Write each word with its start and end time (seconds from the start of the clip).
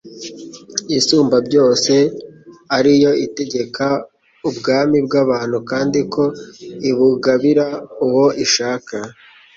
“Isumbabyose 0.97 1.95
ari 2.77 2.91
yo 3.03 3.11
itegeka 3.25 3.87
ubwami 4.49 4.97
bw’abantu, 5.05 5.57
kandi 5.69 5.99
ko 6.13 6.23
ibugabira 6.89 7.65
uwo 8.05 8.25
ishaka. 8.45 8.95